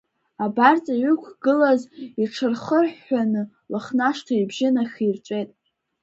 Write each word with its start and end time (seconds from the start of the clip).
Абарҵа 0.43 0.93
иҩықәгылаз 0.97 1.81
иҽырхырҳәҳәаны, 2.23 3.41
Лыхнашҭа 3.71 4.33
ибжьы 4.39 4.69
нахирҵәеит… 4.75 5.49